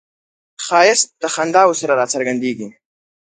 [0.65, 2.67] ښایست د خنداوو سره راڅرګندیږي